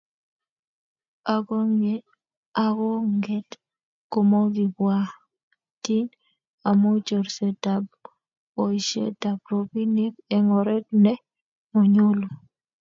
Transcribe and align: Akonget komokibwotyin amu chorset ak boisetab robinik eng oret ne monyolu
Akonget 2.65 3.47
komokibwotyin 4.11 6.07
amu 6.69 6.89
chorset 7.07 7.63
ak 7.75 7.85
boisetab 8.53 9.37
robinik 9.51 10.13
eng 10.35 10.47
oret 10.59 10.85
ne 11.03 11.13
monyolu 11.71 12.27